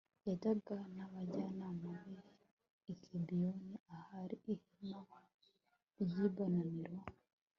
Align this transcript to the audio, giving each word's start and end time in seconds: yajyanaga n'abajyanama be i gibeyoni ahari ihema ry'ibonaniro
yajyanaga 0.27 0.77
n'abajyanama 0.95 1.91
be 2.09 2.19
i 2.91 2.93
gibeyoni 3.01 3.75
ahari 3.95 4.35
ihema 4.53 5.17
ry'ibonaniro 6.01 6.97